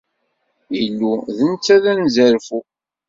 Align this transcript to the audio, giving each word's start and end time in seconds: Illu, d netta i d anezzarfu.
Illu, 0.85 1.13
d 1.35 1.37
netta 1.47 1.75
i 1.77 1.79
d 1.83 1.85
anezzarfu. 1.91 2.59